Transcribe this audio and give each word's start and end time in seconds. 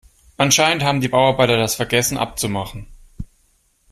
Anscheinend 0.35 0.81
haben 0.83 0.99
die 0.99 1.09
Bauarbeiter 1.09 1.57
das 1.57 1.75
vergessen 1.75 2.17
abzumachen. 2.17 2.87